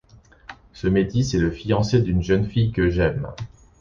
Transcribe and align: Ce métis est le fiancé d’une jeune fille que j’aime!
Ce 0.73 0.87
métis 0.87 1.35
est 1.35 1.39
le 1.39 1.51
fiancé 1.51 2.01
d’une 2.01 2.23
jeune 2.23 2.47
fille 2.47 2.71
que 2.71 2.89
j’aime! 2.89 3.27